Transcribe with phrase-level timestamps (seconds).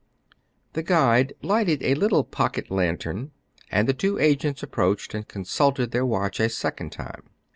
[0.73, 3.29] The guide lighted a little pocket lantern,
[3.69, 7.29] and the" two agents approached, and consulted their watch a second time.